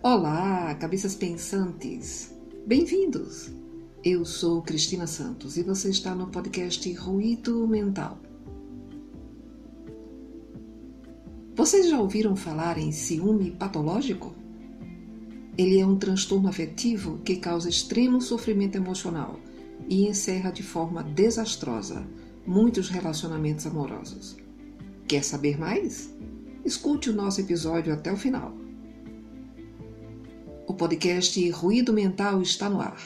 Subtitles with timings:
[0.00, 2.32] Olá, cabeças pensantes!
[2.64, 3.50] Bem-vindos!
[4.04, 8.16] Eu sou Cristina Santos e você está no podcast Ruído Mental.
[11.52, 14.36] Vocês já ouviram falar em ciúme patológico?
[15.58, 19.40] Ele é um transtorno afetivo que causa extremo sofrimento emocional
[19.88, 22.06] e encerra de forma desastrosa
[22.46, 24.36] muitos relacionamentos amorosos.
[25.08, 26.08] Quer saber mais?
[26.64, 28.67] Escute o nosso episódio até o final.
[30.68, 33.00] O podcast Ruído Mental está no ar.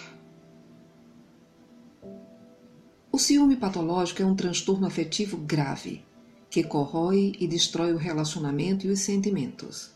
[3.12, 6.05] O ciúme patológico é um transtorno afetivo grave
[6.51, 9.93] que corrói e destrói o relacionamento e os sentimentos.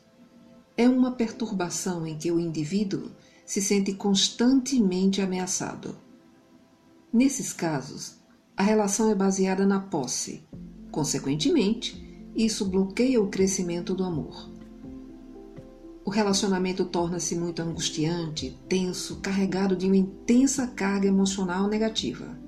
[0.76, 3.10] É uma perturbação em que o indivíduo
[3.44, 5.98] se sente constantemente ameaçado.
[7.12, 8.14] Nesses casos,
[8.56, 10.44] a relação é baseada na posse.
[10.92, 14.55] Consequentemente, isso bloqueia o crescimento do amor.
[16.06, 22.38] O relacionamento torna-se muito angustiante, tenso, carregado de uma intensa carga emocional negativa.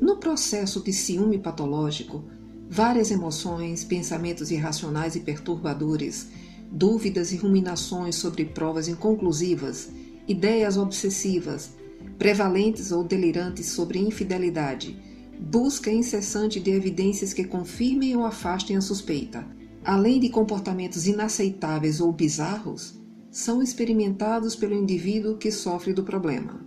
[0.00, 2.22] No processo de ciúme patológico,
[2.68, 6.28] várias emoções, pensamentos irracionais e perturbadores,
[6.70, 9.90] dúvidas e ruminações sobre provas inconclusivas,
[10.28, 11.72] ideias obsessivas,
[12.16, 14.96] prevalentes ou delirantes sobre infidelidade,
[15.40, 19.44] busca incessante de evidências que confirmem ou afastem a suspeita,
[19.84, 23.00] além de comportamentos inaceitáveis ou bizarros,
[23.30, 26.60] são experimentados pelo indivíduo que sofre do problema.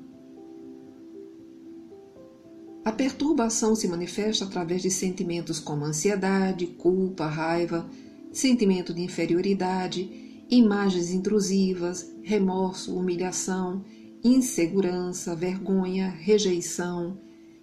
[2.85, 7.89] A perturbação se manifesta através de sentimentos como ansiedade, culpa, raiva,
[8.31, 13.85] sentimento de inferioridade, imagens intrusivas, remorso, humilhação,
[14.23, 17.17] insegurança, vergonha, rejeição,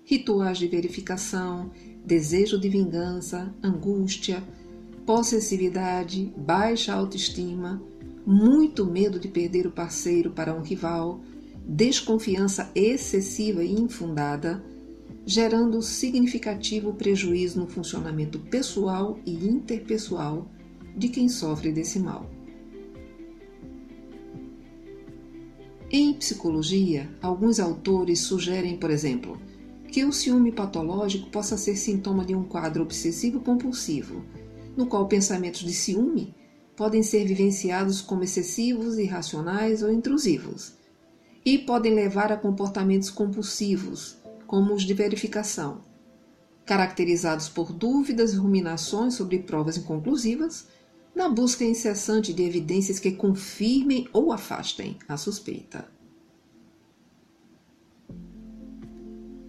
[0.05, 1.71] rituais de verificação,
[2.05, 4.43] desejo de vingança, angústia,
[5.11, 7.83] possessividade, baixa autoestima,
[8.25, 11.20] muito medo de perder o parceiro para um rival,
[11.66, 14.65] desconfiança excessiva e infundada,
[15.26, 20.49] gerando significativo prejuízo no funcionamento pessoal e interpessoal
[20.97, 22.31] de quem sofre desse mal.
[25.91, 29.41] Em psicologia, alguns autores sugerem, por exemplo,
[29.88, 34.22] que o ciúme patológico possa ser sintoma de um quadro obsessivo-compulsivo,
[34.81, 36.35] no qual pensamentos de ciúme
[36.75, 40.73] podem ser vivenciados como excessivos, irracionais ou intrusivos,
[41.45, 45.83] e podem levar a comportamentos compulsivos, como os de verificação,
[46.65, 50.67] caracterizados por dúvidas e ruminações sobre provas inconclusivas,
[51.15, 55.87] na busca incessante de evidências que confirmem ou afastem a suspeita.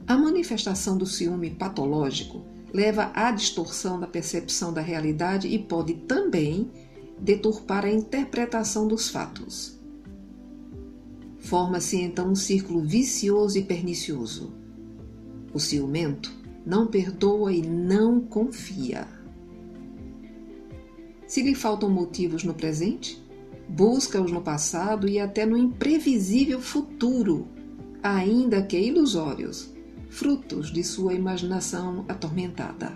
[0.05, 6.69] A manifestação do ciúme patológico leva à distorção da percepção da realidade e pode também
[7.19, 9.79] deturpar a interpretação dos fatos.
[11.39, 14.53] Forma-se então um círculo vicioso e pernicioso.
[15.53, 16.31] O ciumento
[16.65, 19.07] não perdoa e não confia.
[21.27, 23.21] Se lhe faltam motivos no presente,
[23.67, 27.47] busca-os no passado e até no imprevisível futuro,
[28.03, 29.73] ainda que ilusórios,
[30.11, 32.91] frutos de sua imaginação atormentada.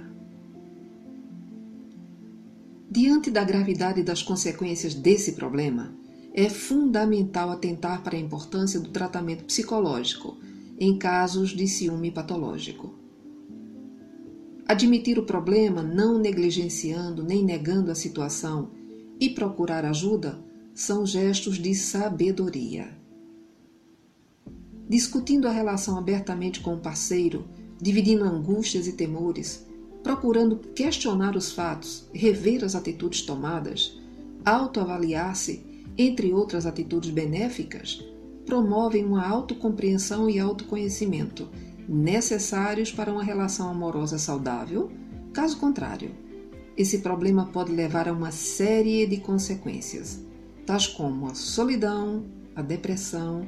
[2.91, 5.95] Diante da gravidade das consequências desse problema,
[6.33, 10.37] é fundamental atentar para a importância do tratamento psicológico
[10.77, 12.93] em casos de ciúme patológico.
[14.67, 18.71] Admitir o problema, não negligenciando nem negando a situação,
[19.17, 20.37] e procurar ajuda
[20.73, 23.04] são gestos de sabedoria
[24.87, 27.45] discutindo a relação abertamente com o parceiro,
[27.81, 29.65] dividindo angústias e temores,
[30.03, 33.99] procurando questionar os fatos, rever as atitudes tomadas,
[34.45, 35.65] autoavaliar-se,
[35.97, 38.05] entre outras atitudes benéficas,
[38.45, 41.49] promovem uma autocompreensão e autoconhecimento
[41.87, 44.91] necessários para uma relação amorosa saudável.
[45.33, 46.11] Caso contrário,
[46.77, 50.19] esse problema pode levar a uma série de consequências,
[50.65, 53.47] tais como a solidão, a depressão,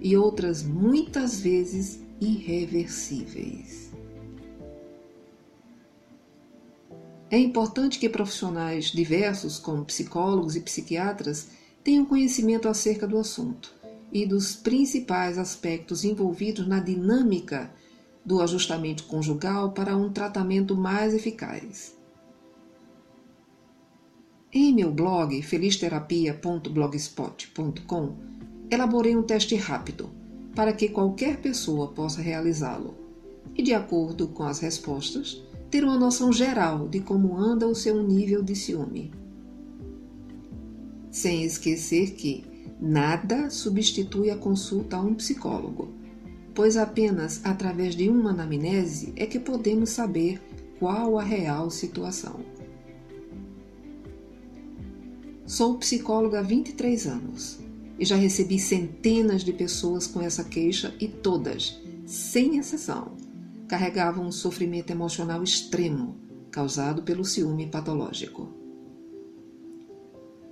[0.00, 3.90] e outras muitas vezes irreversíveis.
[7.28, 11.48] É importante que profissionais diversos, como psicólogos e psiquiatras,
[11.82, 13.74] tenham conhecimento acerca do assunto
[14.12, 17.68] e dos principais aspectos envolvidos na dinâmica
[18.24, 21.96] do ajustamento conjugal para um tratamento mais eficaz.
[24.52, 28.35] Em meu blog felisterapia.blogspot.com
[28.70, 30.10] elaborei um teste rápido
[30.54, 32.94] para que qualquer pessoa possa realizá-lo
[33.54, 38.02] e, de acordo com as respostas, ter uma noção geral de como anda o seu
[38.02, 39.12] nível de ciúme.
[41.10, 42.44] Sem esquecer que
[42.80, 45.88] nada substitui a consulta a um psicólogo,
[46.54, 50.40] pois apenas através de uma anamnese é que podemos saber
[50.78, 52.40] qual a real situação.
[55.46, 57.65] Sou psicóloga há 23 anos
[57.98, 63.16] e já recebi centenas de pessoas com essa queixa e todas, sem exceção,
[63.66, 66.16] carregavam um sofrimento emocional extremo
[66.50, 68.48] causado pelo ciúme patológico.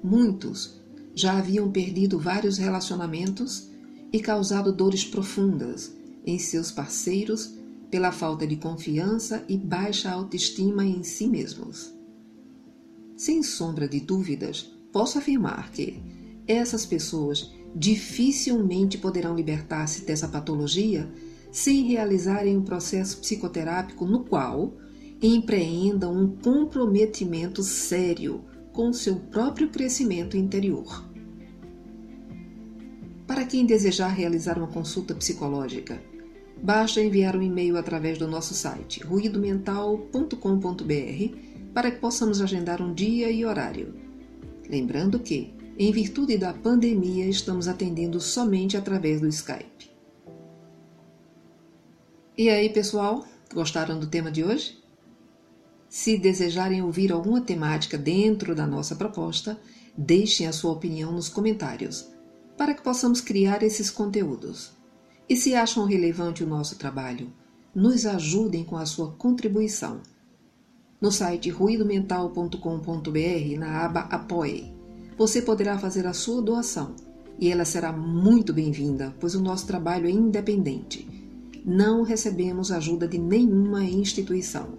[0.03, 0.81] Muitos
[1.15, 3.71] já haviam perdido vários relacionamentos
[4.13, 5.95] e causado dores profundas
[6.27, 7.55] em seus parceiros
[7.91, 11.95] pela falta de confiança e baixa autoestima em si mesmos.
[13.17, 16.03] Sem sombra de dúvidas, posso afirmar que
[16.47, 21.09] essas pessoas dificilmente poderão libertar-se dessa patologia
[21.51, 24.75] sem realizarem um processo psicoterápico no qual
[25.23, 31.05] empreendam um comprometimento sério com seu próprio crescimento interior.
[33.27, 36.03] Para quem desejar realizar uma consulta psicológica,
[36.63, 41.37] basta enviar um e-mail através do nosso site ruidomental.com.br
[41.73, 43.95] para que possamos agendar um dia e horário.
[44.69, 49.91] Lembrando que em virtude da pandemia, estamos atendendo somente através do Skype.
[52.39, 54.79] E aí, pessoal, gostaram do tema de hoje?
[55.89, 59.59] Se desejarem ouvir alguma temática dentro da nossa proposta,
[59.97, 62.09] deixem a sua opinião nos comentários,
[62.57, 64.73] para que possamos criar esses conteúdos.
[65.29, 67.33] E se acham relevante o nosso trabalho,
[67.75, 70.01] nos ajudem com a sua contribuição.
[71.01, 74.74] No site ruidomental.com.br, na aba Apoie
[75.17, 76.95] você poderá fazer a sua doação
[77.39, 81.07] e ela será muito bem-vinda, pois o nosso trabalho é independente.
[81.65, 84.79] Não recebemos ajuda de nenhuma instituição.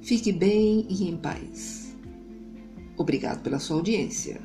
[0.00, 1.94] Fique bem e em paz.
[2.96, 4.40] Obrigado pela sua audiência.